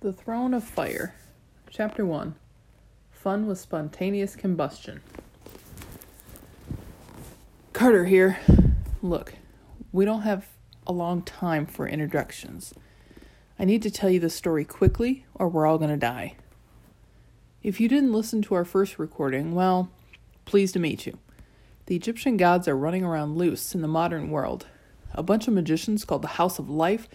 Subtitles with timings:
[0.00, 1.12] The Throne of Fire,
[1.70, 2.36] Chapter 1
[3.10, 5.00] Fun with Spontaneous Combustion.
[7.72, 8.38] Carter here.
[9.02, 9.34] Look,
[9.90, 10.46] we don't have
[10.86, 12.72] a long time for introductions.
[13.58, 16.36] I need to tell you the story quickly, or we're all going to die.
[17.64, 19.90] If you didn't listen to our first recording, well,
[20.44, 21.18] pleased to meet you.
[21.86, 24.66] The Egyptian gods are running around loose in the modern world.
[25.12, 27.08] A bunch of magicians called the House of Life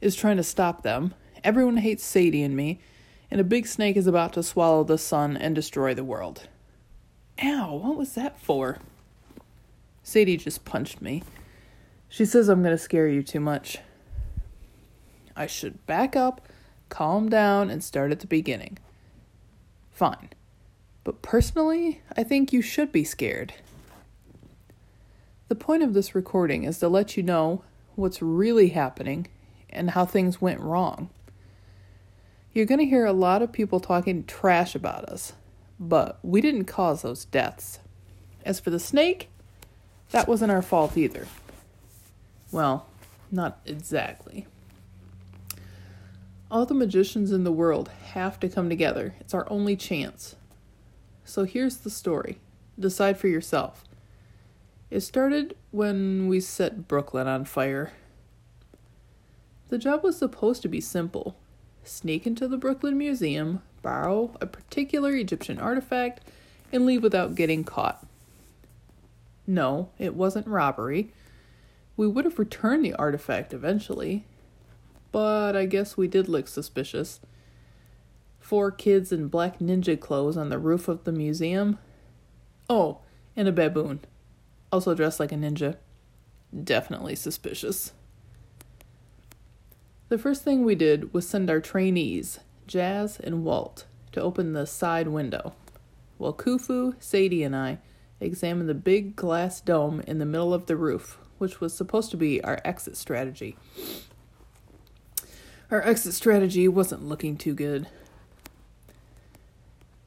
[0.00, 1.14] is trying to stop them.
[1.44, 2.80] Everyone hates Sadie and me,
[3.30, 6.48] and a big snake is about to swallow the sun and destroy the world.
[7.42, 8.78] Ow, what was that for?
[10.02, 11.22] Sadie just punched me.
[12.08, 13.78] She says I'm going to scare you too much.
[15.34, 16.46] I should back up,
[16.88, 18.78] calm down, and start at the beginning.
[19.90, 20.30] Fine.
[21.04, 23.54] But personally, I think you should be scared.
[25.48, 27.64] The point of this recording is to let you know
[27.96, 29.26] what's really happening
[29.70, 31.10] and how things went wrong.
[32.54, 35.32] You're going to hear a lot of people talking trash about us,
[35.80, 37.78] but we didn't cause those deaths.
[38.44, 39.30] As for the snake,
[40.10, 41.26] that wasn't our fault either.
[42.50, 42.86] Well,
[43.30, 44.46] not exactly.
[46.50, 49.14] All the magicians in the world have to come together.
[49.20, 50.36] It's our only chance.
[51.24, 52.38] So here's the story.
[52.78, 53.84] Decide for yourself.
[54.90, 57.92] It started when we set Brooklyn on fire.
[59.68, 61.36] The job was supposed to be simple
[61.84, 66.20] sneak into the Brooklyn Museum, borrow a particular Egyptian artifact,
[66.72, 68.06] and leave without getting caught.
[69.46, 71.12] No, it wasn't robbery.
[71.96, 74.24] We would have returned the artifact eventually,
[75.10, 77.20] but I guess we did look suspicious.
[78.40, 81.78] Four kids in black ninja clothes on the roof of the museum.
[82.68, 82.98] Oh,
[83.36, 84.00] and a baboon.
[84.70, 85.76] Also dressed like a ninja.
[86.64, 87.92] Definitely suspicious.
[90.12, 94.66] The first thing we did was send our trainees, Jazz and Walt, to open the
[94.66, 95.54] side window,
[96.18, 97.78] while Khufu, Sadie, and I
[98.20, 102.18] examined the big glass dome in the middle of the roof, which was supposed to
[102.18, 103.56] be our exit strategy.
[105.70, 107.88] Our exit strategy wasn't looking too good.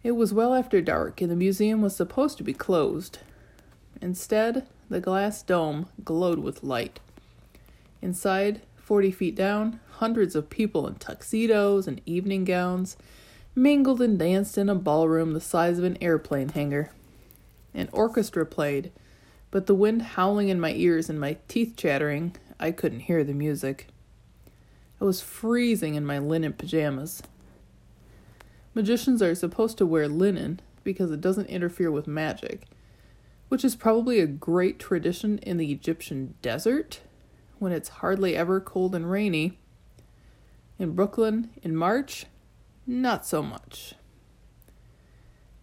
[0.03, 3.17] It was well after dark, and the museum was supposed to be closed.
[4.03, 6.99] Instead, the glass dome glowed with light.
[8.03, 12.97] Inside, 40 feet down, hundreds of people in tuxedos and evening gowns
[13.55, 16.91] mingled and danced in a ballroom the size of an airplane hangar.
[17.73, 18.91] An orchestra played,
[19.51, 23.33] but the wind howling in my ears and my teeth chattering, I couldn't hear the
[23.33, 23.87] music.
[24.99, 27.23] I was freezing in my linen pajamas.
[28.73, 32.67] Magicians are supposed to wear linen because it doesn't interfere with magic,
[33.47, 37.01] which is probably a great tradition in the Egyptian desert
[37.59, 39.57] when it's hardly ever cold and rainy.
[40.77, 42.25] In Brooklyn in March,
[42.85, 43.93] not so much.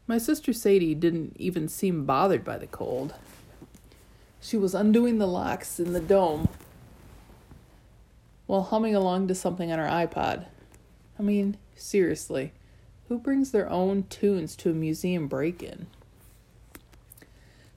[0.07, 3.15] My sister Sadie didn't even seem bothered by the cold.
[4.41, 6.49] She was undoing the locks in the dome
[8.47, 10.47] while humming along to something on her iPod.
[11.19, 12.53] I mean, seriously,
[13.09, 15.87] who brings their own tunes to a museum break in?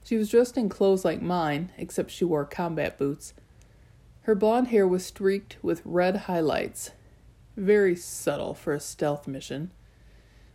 [0.04, 3.34] She was dressed in clothes like mine, except she wore combat boots.
[4.22, 6.92] Her blonde hair was streaked with red highlights,
[7.56, 9.70] very subtle for a stealth mission.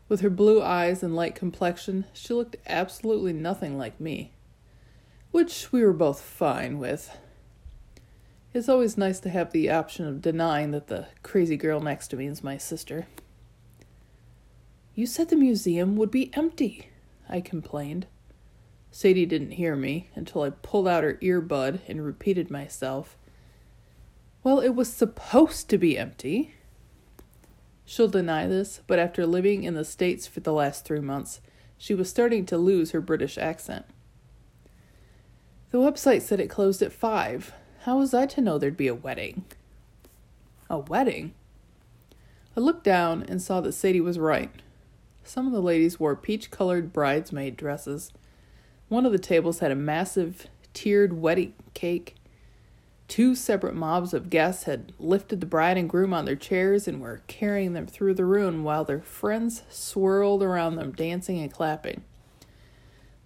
[0.07, 4.31] With her blue eyes and light complexion, she looked absolutely nothing like me,
[5.31, 7.17] which we were both fine with.
[8.53, 12.17] It's always nice to have the option of denying that the crazy girl next to
[12.17, 13.07] me is my sister.
[14.93, 16.89] You said the museum would be empty,
[17.29, 18.07] I complained.
[18.91, 23.15] Sadie didn't hear me until I pulled out her earbud and repeated myself.
[24.43, 26.55] Well, it was supposed to be empty.
[27.91, 31.41] She'll deny this, but after living in the States for the last three months,
[31.77, 33.85] she was starting to lose her British accent.
[35.71, 38.95] The website said it closed at five, how was I to know there'd be a
[38.95, 39.43] wedding?
[40.69, 41.33] A wedding?
[42.55, 44.51] I looked down and saw that Sadie was right.
[45.25, 48.13] Some of the ladies wore peach colored bridesmaid dresses.
[48.87, 52.15] One of the tables had a massive tiered wedding cake.
[53.11, 57.01] Two separate mobs of guests had lifted the bride and groom on their chairs and
[57.01, 62.05] were carrying them through the room while their friends swirled around them, dancing and clapping.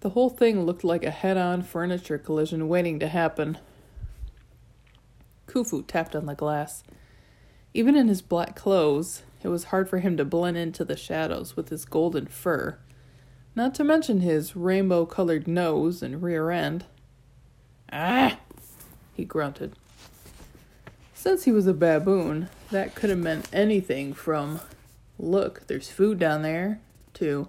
[0.00, 3.58] The whole thing looked like a head on furniture collision waiting to happen.
[5.46, 6.82] Khufu tapped on the glass.
[7.72, 11.54] Even in his black clothes, it was hard for him to blend into the shadows
[11.54, 12.76] with his golden fur,
[13.54, 16.86] not to mention his rainbow colored nose and rear end.
[17.92, 18.40] Ah!
[19.16, 19.72] He grunted.
[21.14, 24.60] Since he was a baboon, that could have meant anything from
[25.18, 26.80] Look, there's food down there.
[27.14, 27.48] to,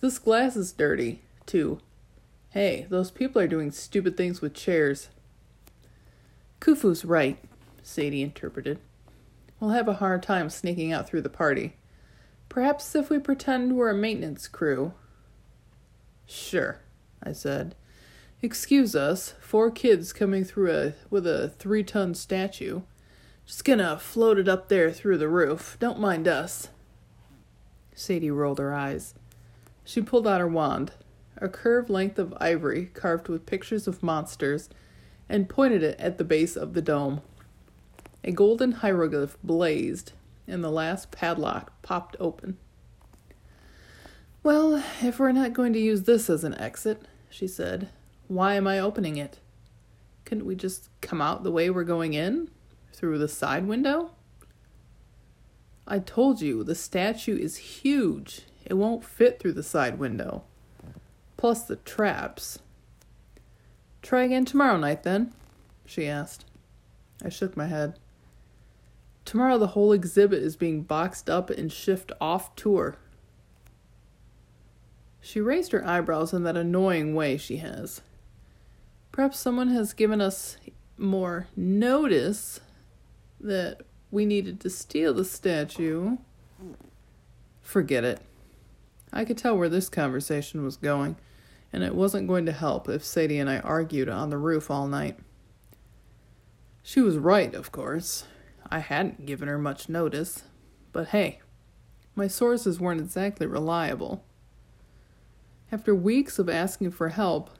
[0.00, 1.20] this glass is dirty.
[1.46, 1.80] to,
[2.50, 5.08] hey, those people are doing stupid things with chairs.
[6.60, 7.38] Khufu's right,
[7.82, 8.78] Sadie interpreted.
[9.58, 11.74] We'll have a hard time sneaking out through the party.
[12.48, 14.92] Perhaps if we pretend we're a maintenance crew.
[16.26, 16.78] Sure,
[17.22, 17.74] I said.
[18.42, 22.80] Excuse us, four kids coming through a with a three ton statue.
[23.44, 25.76] Just gonna float it up there through the roof.
[25.78, 26.68] Don't mind us.
[27.94, 29.14] Sadie rolled her eyes.
[29.84, 30.92] She pulled out her wand,
[31.36, 34.70] a curved length of ivory carved with pictures of monsters,
[35.28, 37.20] and pointed it at the base of the dome.
[38.24, 40.12] A golden hieroglyph blazed,
[40.46, 42.56] and the last padlock popped open.
[44.42, 47.90] Well, if we're not going to use this as an exit, she said,
[48.30, 49.40] why am I opening it?
[50.24, 52.48] Couldn't we just come out the way we're going in?
[52.92, 54.12] Through the side window?
[55.84, 58.42] I told you, the statue is huge.
[58.64, 60.44] It won't fit through the side window.
[61.36, 62.60] Plus the traps.
[64.00, 65.32] Try again tomorrow night, then?
[65.84, 66.44] she asked.
[67.24, 67.98] I shook my head.
[69.24, 72.96] Tomorrow the whole exhibit is being boxed up and shipped off tour.
[75.20, 78.02] She raised her eyebrows in that annoying way she has.
[79.12, 80.56] Perhaps someone has given us
[80.96, 82.60] more notice
[83.40, 86.16] that we needed to steal the statue.
[87.60, 88.20] Forget it.
[89.12, 91.16] I could tell where this conversation was going,
[91.72, 94.86] and it wasn't going to help if Sadie and I argued on the roof all
[94.86, 95.18] night.
[96.82, 98.24] She was right, of course.
[98.70, 100.44] I hadn't given her much notice.
[100.92, 101.40] But hey,
[102.14, 104.24] my sources weren't exactly reliable.
[105.72, 107.50] After weeks of asking for help,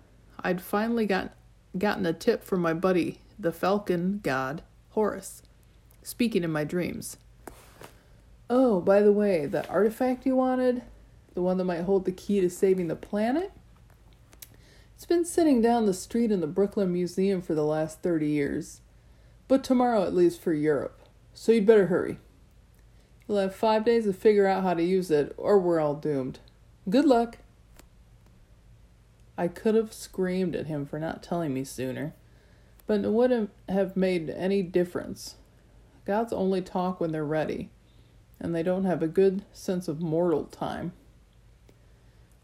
[0.40, 1.32] I'd finally got,
[1.78, 5.42] gotten a tip from my buddy, the falcon god, Horus,
[6.02, 7.16] speaking in my dreams.
[8.48, 10.82] Oh, by the way, the artifact you wanted,
[11.34, 13.52] the one that might hold the key to saving the planet?
[14.94, 18.80] It's been sitting down the street in the Brooklyn Museum for the last 30 years,
[19.48, 21.00] but tomorrow it leaves for Europe
[21.40, 22.18] so you'd better hurry.
[23.26, 26.40] You'll have five days to figure out how to use it, or we're all doomed.
[26.88, 27.38] Good luck.
[29.40, 32.12] I could have screamed at him for not telling me sooner,
[32.86, 35.36] but it wouldn't have made any difference.
[36.04, 37.70] Gods only talk when they're ready,
[38.38, 40.92] and they don't have a good sense of mortal time.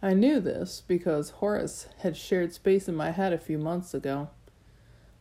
[0.01, 4.31] I knew this because Horus had shared space in my head a few months ago.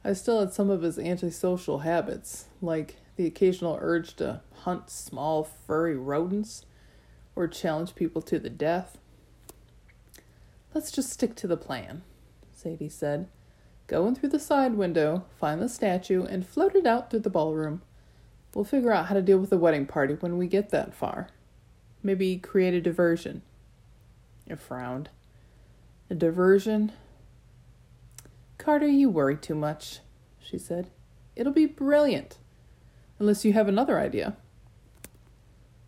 [0.01, 5.43] I still had some of his antisocial habits, like the occasional urge to hunt small
[5.43, 6.65] furry rodents
[7.35, 8.97] or challenge people to the death.
[10.75, 12.01] Let's just stick to the plan,
[12.51, 13.29] Sadie said.
[13.87, 17.29] Go in through the side window, find the statue, and float it out through the
[17.29, 17.81] ballroom.
[18.53, 21.29] We'll figure out how to deal with the wedding party when we get that far.
[22.03, 23.41] Maybe create a diversion.
[24.51, 25.07] I frowned.
[26.09, 26.91] A diversion?
[28.57, 29.99] Carter, you worry too much,
[30.39, 30.89] she said.
[31.37, 32.37] It'll be brilliant
[33.17, 34.35] unless you have another idea.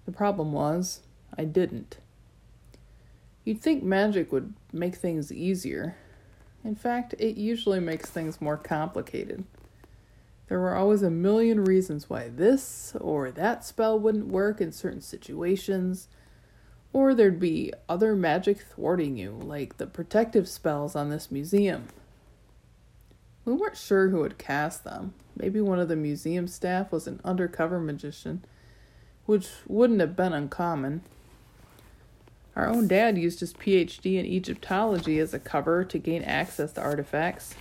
[0.06, 1.02] The problem was,
[1.38, 1.98] I didn't.
[3.48, 5.96] You'd think magic would make things easier.
[6.66, 9.46] In fact, it usually makes things more complicated.
[10.50, 15.00] There were always a million reasons why this or that spell wouldn't work in certain
[15.00, 16.10] situations,
[16.92, 21.88] or there'd be other magic thwarting you, like the protective spells on this museum.
[23.46, 25.14] We weren't sure who had cast them.
[25.38, 28.44] Maybe one of the museum staff was an undercover magician,
[29.26, 31.04] which wouldn't have been uncommon.
[32.58, 36.82] Our own dad used his PhD in Egyptology as a cover to gain access to
[36.82, 37.54] artifacts.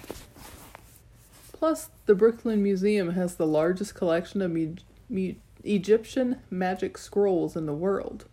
[1.52, 4.76] Plus, the Brooklyn Museum has the largest collection of mu-
[5.10, 8.24] mu- Egyptian magic scrolls in the world.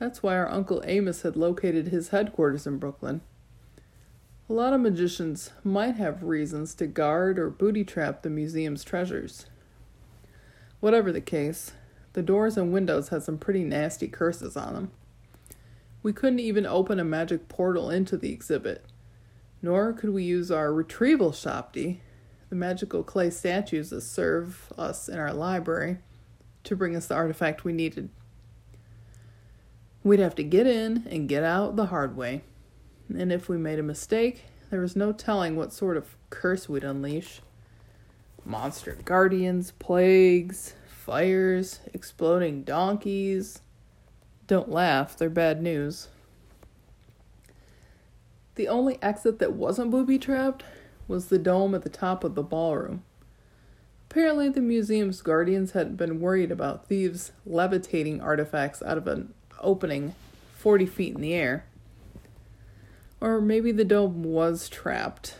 [0.00, 3.20] That's why our Uncle Amos had located his headquarters in Brooklyn.
[4.50, 9.46] A lot of magicians might have reasons to guard or booty trap the museum's treasures.
[10.80, 11.74] Whatever the case,
[12.14, 14.90] the doors and windows had some pretty nasty curses on them.
[16.04, 18.84] We couldn't even open a magic portal into the exhibit,
[19.60, 21.98] nor could we use our retrieval shabti,
[22.48, 25.98] the magical clay statues that serve us in our library,
[26.62, 28.08] to bring us the artifact we needed.
[30.04, 32.42] We'd have to get in and get out the hard way
[33.08, 36.84] and if we made a mistake, there was no telling what sort of curse we'd
[36.84, 37.40] unleash.
[38.44, 43.60] Monster guardians, plagues, fires, exploding donkeys.
[44.46, 46.08] Don't laugh, they're bad news.
[48.56, 50.64] The only exit that wasn't booby trapped
[51.08, 53.02] was the dome at the top of the ballroom.
[54.10, 60.14] Apparently, the museum's guardians had been worried about thieves levitating artifacts out of an opening
[60.56, 61.64] 40 feet in the air.
[63.20, 65.36] Or maybe the dome was trapped.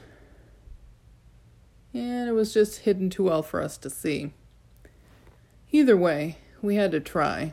[1.92, 4.32] And it was just hidden too well for us to see.
[5.70, 7.52] Either way, we had to try.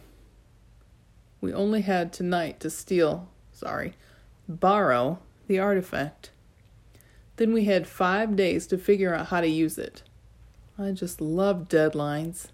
[1.42, 3.96] We only had tonight to steal, sorry,
[4.48, 6.32] borrow the artifact.
[7.38, 10.04] Then we had five days to figure out how to use it.
[10.78, 12.50] I just love deadlines.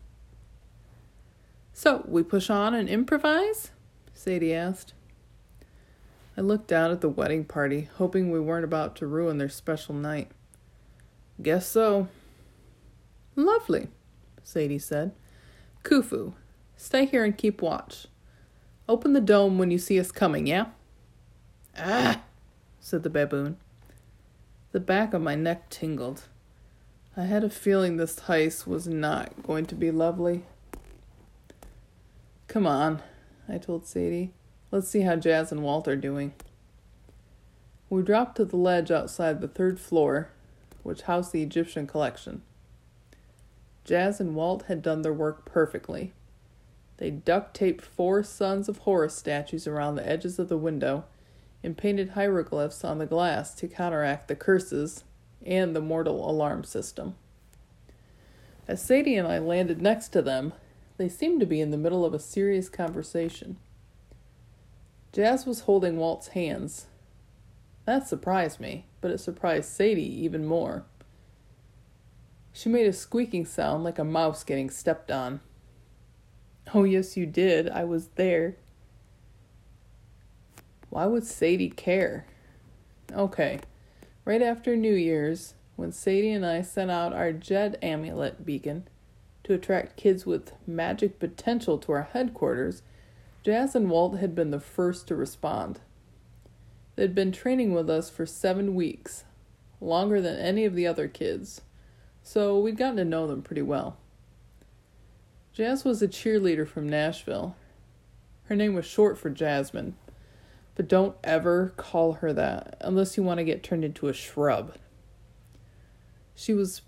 [1.74, 3.72] So, we push on and improvise?
[4.14, 4.94] Sadie asked.
[6.38, 9.94] I looked down at the wedding party, hoping we weren't about to ruin their special
[9.94, 10.32] night.
[11.42, 12.08] Guess so.
[13.36, 13.90] Lovely,
[14.44, 15.12] Sadie said.
[15.84, 16.34] Khufu,
[16.76, 18.08] stay here and keep watch.
[18.90, 20.68] Open the dome when you see us coming, yeah?
[21.78, 22.22] Ah,
[22.80, 23.58] said the baboon.
[24.72, 26.24] The back of my neck tingled.
[27.16, 30.44] I had a feeling this heist was not going to be lovely.
[32.48, 33.02] Come on,
[33.50, 34.32] I told Sadie.
[34.72, 36.34] Let's see how Jazz and Walt are doing.
[37.90, 40.30] We dropped to the ledge outside the third floor,
[40.84, 42.42] which housed the Egyptian collection.
[43.84, 46.14] Jazz and Walt had done their work perfectly.
[46.98, 51.06] They duct taped four Sons of Horus statues around the edges of the window
[51.64, 55.04] and painted hieroglyphs on the glass to counteract the curses
[55.46, 57.16] and the mortal alarm system.
[58.68, 60.54] As Sadie and I landed next to them,
[60.98, 63.58] they seemed to be in the middle of a serious conversation.
[65.14, 66.88] Jazz was holding Walt's hands.
[67.86, 70.84] That surprised me, but it surprised Sadie even more.
[72.52, 75.40] She made a squeaking sound like a mouse getting stepped on.
[76.74, 77.70] Oh, yes, you did.
[77.70, 78.56] I was there.
[80.90, 82.26] Why would Sadie care?
[83.14, 83.62] Okay,
[84.28, 88.86] Right after New Year's, when Sadie and I sent out our djed amulet beacon
[89.46, 92.82] to attract kids with magic potential to our headquarters,
[93.46, 95.80] Jazz and Walt had been the first to respond.
[96.98, 99.24] They'd been training with us for seven weeks,
[99.80, 101.62] longer than any of the other kids,
[102.22, 103.96] so we'd gotten to know them pretty well.
[105.58, 107.56] Jazz was a cheerleader from Nashville.
[108.44, 109.96] Her name was short for Jasmine,
[110.76, 114.76] but don't ever call her that unless you want to get turned into a shrub.
[116.36, 116.84] She was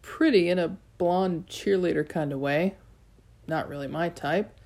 [0.00, 2.76] pretty in a blonde cheerleader kind of way.
[3.46, 4.58] Not really my type,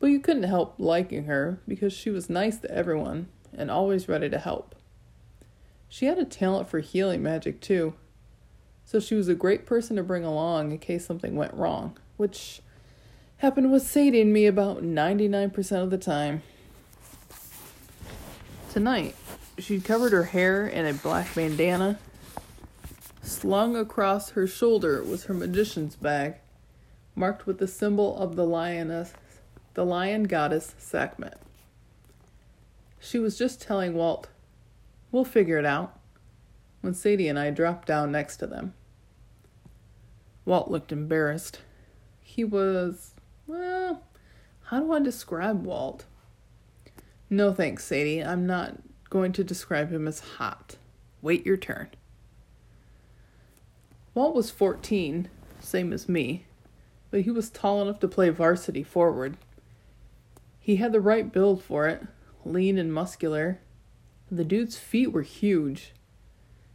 [0.00, 4.28] but you couldn't help liking her because she was nice to everyone and always ready
[4.30, 4.74] to help.
[5.88, 7.94] She had a talent for healing magic too,
[8.84, 12.62] so she was a great person to bring along in case something went wrong, which
[13.40, 16.42] happened with Sadie and me about 99% of the time.
[18.70, 19.16] Tonight,
[19.56, 21.98] she covered her hair in a black bandana.
[23.22, 26.34] Slung across her shoulder was her magician's bag,
[27.14, 29.14] marked with the symbol of the lioness,
[29.72, 31.40] the lion goddess Sekhmet.
[32.98, 34.28] She was just telling Walt,
[35.10, 35.98] We'll figure it out,
[36.82, 38.74] when Sadie and I dropped down next to them.
[40.44, 41.60] Walt looked embarrassed.
[42.20, 43.14] He was,
[43.50, 44.02] well,
[44.66, 46.04] how do I describe Walt?
[47.28, 48.22] No thanks, Sadie.
[48.22, 48.76] I'm not
[49.08, 50.76] going to describe him as hot.
[51.20, 51.88] Wait your turn.
[54.14, 55.28] Walt was 14,
[55.58, 56.44] same as me,
[57.10, 59.36] but he was tall enough to play varsity forward.
[60.60, 62.02] He had the right build for it,
[62.44, 63.60] lean and muscular.
[64.30, 65.92] The dude's feet were huge.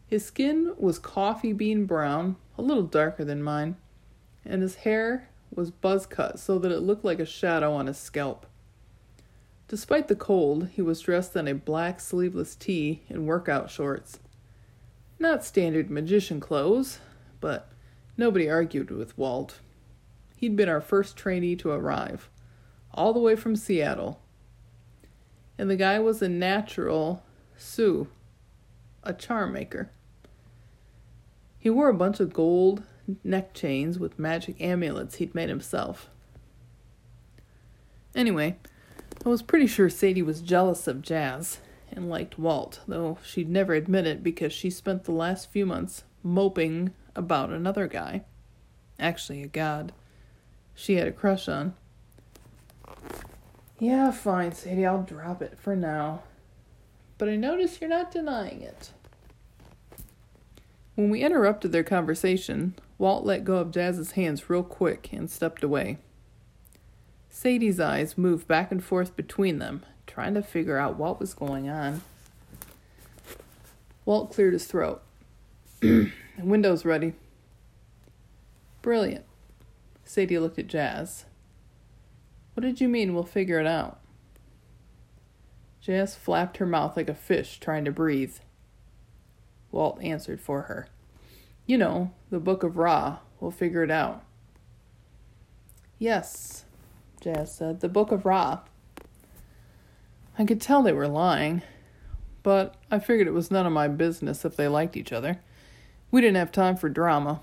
[0.08, 3.78] His skin was coffee bean brown, a little darker than mine,
[4.44, 7.98] and his hair was buzz cut so that it looked like a shadow on his
[7.98, 8.46] scalp.
[9.68, 14.20] Despite the cold, he was dressed in a black sleeveless tee and workout shorts.
[15.18, 17.00] Not standard magician clothes,
[17.40, 17.70] but
[18.16, 19.60] nobody argued with Walt.
[20.38, 22.30] He'd been our first trainee to arrive,
[22.94, 24.20] all the way from Seattle.
[25.58, 27.24] And the guy was a natural
[27.58, 28.08] sau,
[29.04, 29.90] a charm maker.
[31.58, 32.84] He wore a bunch of gold
[33.24, 36.10] neck chains with magic amulets he'd made himself.
[38.16, 38.58] Anyway,
[39.26, 41.60] I was pretty sure Sadie was jealous of Jazz
[41.92, 46.04] and liked Walt, though she'd never admit it because she spent the last few months
[46.24, 48.24] moping about another guy.
[49.00, 49.92] Actually, a god.
[50.74, 51.74] She had a crush on.
[53.80, 56.24] Yeah, fine, Sadie, I'll drop it for now.
[57.18, 58.92] But I notice you're not denying it.
[60.96, 65.64] When we interrupted their conversation, Walt let go of Jazz's hands real quick and stepped
[65.64, 65.98] away.
[67.30, 71.70] Sadie's eyes moved back and forth between them, trying to figure out what was going
[71.70, 72.02] on.
[74.06, 75.02] Walt cleared his throat.
[76.38, 77.14] Window's ready.
[78.82, 79.26] Brilliant.
[80.06, 81.26] Sadie looked at Jazz.
[82.54, 84.00] What did you mean we'll figure it out?
[85.82, 88.38] Jazz flapped her mouth like a fish trying to breathe.
[89.72, 90.88] Walt answered for her.
[91.66, 93.20] You know, the Book of Ra.
[93.40, 94.24] We'll figure it out.
[95.98, 96.66] Yes,
[97.22, 98.62] Jazz said, the Book of Ra.
[100.38, 101.62] I could tell they were lying,
[102.44, 105.40] but I figured it was none of my business if they liked each other.
[106.12, 107.42] We didn't have time for drama.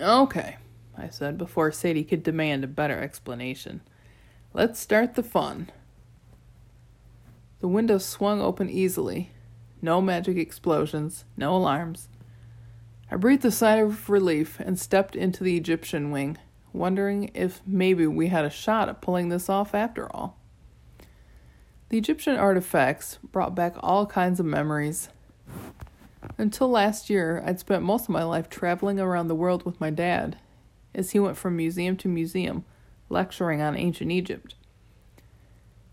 [0.00, 0.56] Okay,
[0.96, 3.82] I said before Sadie could demand a better explanation.
[4.54, 5.70] Let's start the fun.
[7.60, 9.30] The window swung open easily.
[9.80, 12.08] No magic explosions, no alarms.
[13.12, 16.38] I breathed a sigh of relief and stepped into the Egyptian wing,
[16.72, 20.38] wondering if maybe we had a shot at pulling this off after all.
[21.90, 25.10] The Egyptian artifacts brought back all kinds of memories.
[26.38, 29.90] Until last year, I'd spent most of my life traveling around the world with my
[29.90, 30.38] dad,
[30.94, 32.64] as he went from museum to museum,
[33.10, 34.54] lecturing on ancient Egypt.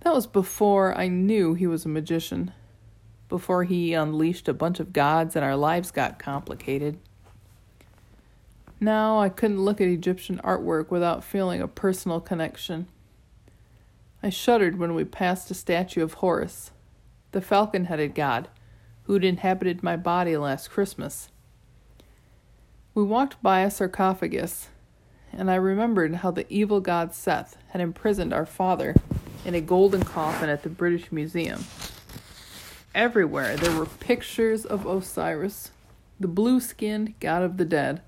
[0.05, 2.53] That was before I knew he was a magician,
[3.27, 6.97] before he unleashed a bunch of gods and our lives got complicated.
[8.79, 12.87] Now I couldn't look at Egyptian artwork without feeling a personal connection.
[14.23, 16.71] I shuddered when we passed a statue of Horus,
[17.31, 18.47] the falcon headed god
[19.03, 21.29] who'd inhabited my body last Christmas.
[22.93, 24.69] We walked by a sarcophagus,
[25.33, 28.95] and I remembered how the evil god Seth had imprisoned our father
[29.45, 31.65] in a golden coffin at the British Museum.
[32.93, 35.71] Everywhere there were pictures of Osiris,
[36.19, 38.01] the blue skinned god of the dead,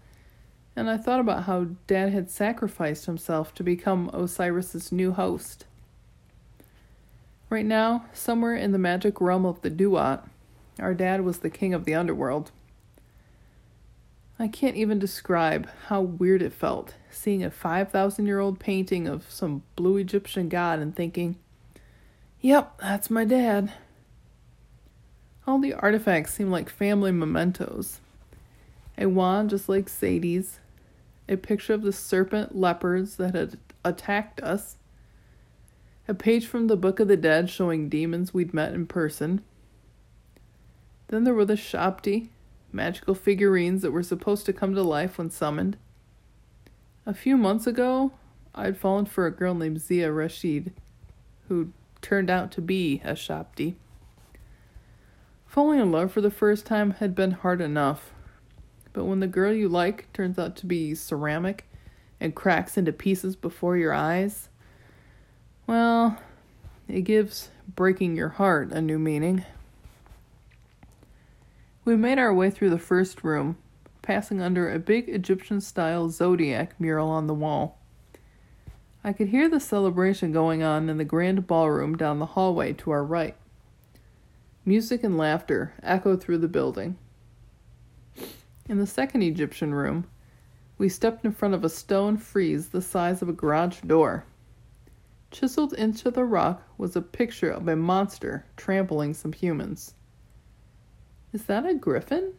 [0.76, 5.66] and I thought about how Dad had sacrificed himself to become Osiris's new host.
[7.50, 10.28] Right now, somewhere in the magic realm of the Duat,
[10.80, 12.52] our dad was the king of the underworld.
[14.40, 19.30] I can't even describe how weird it felt seeing a 5,000 year old painting of
[19.30, 21.38] some blue Egyptian god and thinking,
[22.40, 23.72] yep, that's my dad.
[25.46, 28.00] All the artifacts seem like family mementos.
[28.98, 30.60] A wand just like Sadie's,
[31.28, 34.78] a picture of the serpent leopards that had attacked us,
[36.08, 39.42] a page from the Book of the Dead showing demons we'd met in person.
[41.08, 42.30] Then there were the Shabti,
[42.72, 45.78] magical figurines that were supposed to come to life when summoned.
[47.06, 48.12] A few months ago,
[48.54, 50.74] I'd fallen for a girl named Zia Rashid,
[51.48, 53.76] who turned out to be a Shabti.
[55.46, 58.12] Falling in love for the first time had been hard enough,
[58.94, 61.66] but when the girl you like turns out to be ceramic
[62.20, 64.50] and cracks into pieces before your eyes,
[65.68, 66.18] well,
[66.88, 69.46] it gives breaking your heart a new meaning.
[71.86, 73.58] We made our way through the first room,
[74.02, 77.80] passing under a big Egyptian style zodiac mural on the wall.
[79.04, 82.92] I could hear the celebration going on in the grand ballroom down the hallway to
[82.92, 83.36] our right.
[84.64, 86.98] Music and laughter echoed through the building.
[88.72, 90.06] In the second Egyptian room,
[90.78, 94.24] we stepped in front of a stone frieze the size of a garage door.
[95.30, 99.94] Chiseled into the rock was a picture of a monster trampling some humans.
[101.34, 102.32] Is that a griffin?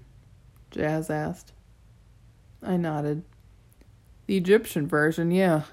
[0.71, 1.53] Jazz asked.
[2.63, 3.25] I nodded.
[4.25, 5.65] The Egyptian version, yeah.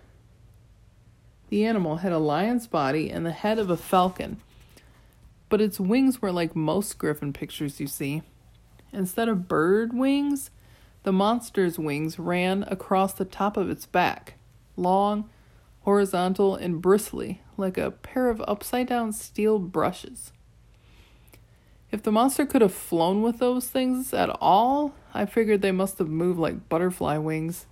[1.47, 4.41] The animal had a lion's body and the head of a falcon,
[5.47, 8.23] but its wings were like most griffin pictures you see.
[8.91, 10.49] Instead of bird wings,
[11.03, 14.35] the monster's wings ran across the top of its back,
[14.75, 15.29] long,
[15.81, 20.31] horizontal, and bristly, like a pair of upside down steel brushes.
[21.91, 25.97] If the monster could have flown with those things at all, I figured they must
[25.97, 27.65] have moved like butterfly wings.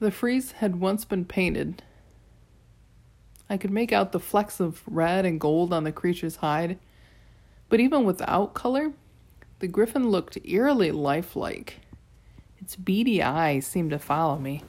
[0.00, 1.82] The frieze had once been painted.
[3.48, 6.78] I could make out the flecks of red and gold on the creature's hide,
[7.68, 8.92] but even without color,
[9.58, 11.80] the griffin looked eerily lifelike.
[12.58, 14.62] Its beady eyes seemed to follow me.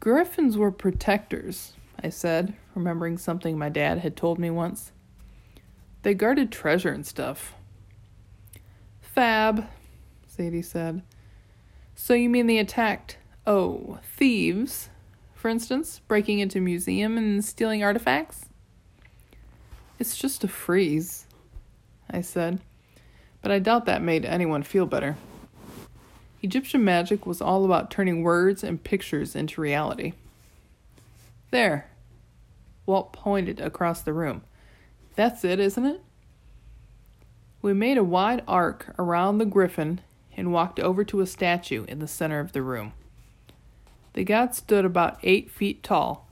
[0.00, 1.72] Griffins were protectors,
[2.02, 4.92] I said, remembering something my dad had told me once.
[6.02, 7.54] They guarded treasure and stuff.
[9.00, 9.66] Fab,
[10.28, 11.02] Sadie said.
[11.94, 14.90] So you mean they attacked, oh, thieves,
[15.34, 18.46] for instance, breaking into museum and stealing artifacts?
[19.98, 21.25] It's just a frieze,
[22.10, 22.60] I said,
[23.42, 25.16] but I doubt that made anyone feel better.
[26.42, 30.12] Egyptian magic was all about turning words and pictures into reality.
[31.50, 31.90] There.
[32.84, 34.42] Walt pointed across the room.
[35.16, 36.02] That's it, isn't it?
[37.62, 40.00] We made a wide arc around the griffin
[40.36, 42.92] and walked over to a statue in the center of the room.
[44.12, 46.28] The god stood about eight feet tall.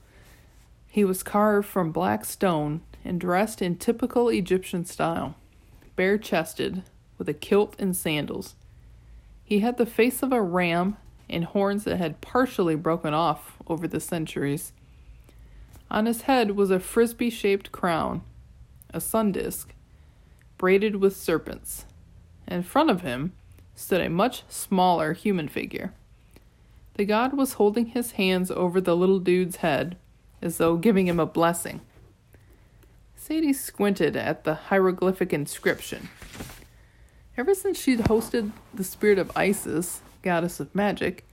[0.87, 5.35] He was carved from black stone and dressed in typical Egyptian style,
[5.95, 6.83] bare chested,
[7.17, 8.55] with a kilt and sandals.
[9.43, 10.97] He had the face of a ram
[11.29, 14.73] and horns that had partially broken off over the centuries.
[15.89, 18.21] On his head was a frisbee shaped crown,
[18.93, 19.73] a sun disk,
[20.57, 21.85] braided with serpents.
[22.47, 23.33] In front of him
[23.75, 25.93] stood a much smaller human figure.
[26.95, 29.97] The god was holding his hands over the little dude's head,
[30.41, 31.81] as though giving him a blessing.
[33.25, 36.09] Sadie squinted at the hieroglyphic inscription.
[37.35, 41.25] Ever since she'd hosted the spirit of Isis, goddess of magic,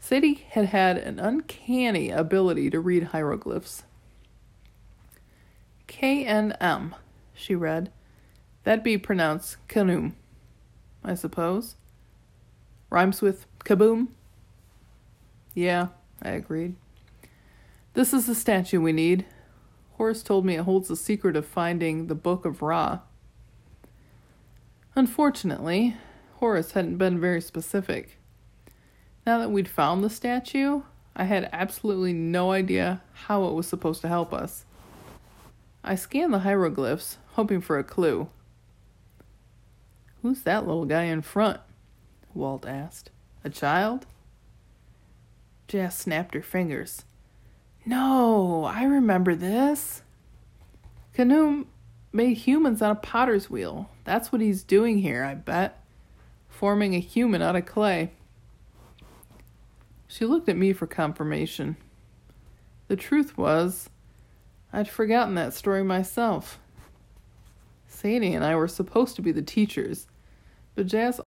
[0.00, 3.84] Sadie had had an uncanny ability to read hieroglyphs.
[5.86, 6.92] K N M,
[7.34, 7.92] she read.
[8.64, 10.14] That'd be pronounced Kanum,
[11.04, 11.76] I suppose.
[12.90, 14.08] Rhymes with kaboom?
[15.54, 15.88] Yeah,
[16.20, 16.74] I agreed.
[17.94, 19.24] This is the statue we need.
[20.02, 23.02] Horus told me it holds the secret of finding the Book of Ra.
[24.96, 25.96] Unfortunately,
[26.38, 28.18] Horus hadn't been very specific.
[29.24, 30.82] Now that we'd found the statue,
[31.14, 34.64] I had absolutely no idea how it was supposed to help us.
[35.84, 38.28] I scanned the hieroglyphs, hoping for a clue.
[40.20, 41.60] Who's that little guy in front?
[42.34, 43.10] Walt asked.
[43.44, 44.06] A child?
[45.68, 47.04] Jazz snapped her fingers.
[47.84, 50.02] No, I remember this.
[51.16, 51.66] Khnum
[52.12, 53.90] made humans out of potter's wheel.
[54.04, 55.82] That's what he's doing here, I bet.
[56.48, 58.12] Forming a human out of clay.
[60.06, 61.76] She looked at me for confirmation.
[62.88, 63.88] The truth was,
[64.72, 66.58] I'd forgotten that story myself.
[67.86, 70.06] Sadie and I were supposed to be the teachers,
[70.74, 71.18] but Jazz